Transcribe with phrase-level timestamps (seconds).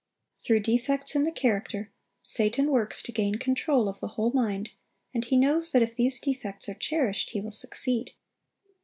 [0.35, 1.91] Through defects in the character,
[2.23, 4.71] Satan works to gain control of the whole mind,
[5.13, 8.13] and he knows that if these defects are cherished, he will succeed.